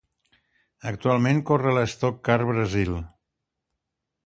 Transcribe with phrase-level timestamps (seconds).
[0.91, 2.97] Actualment corre a l'Stock Car Brasil.